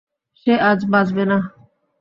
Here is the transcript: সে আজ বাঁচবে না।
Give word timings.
সে 0.37 0.53
আজ 0.69 0.79
বাঁচবে 0.91 1.23
না। 1.25 1.37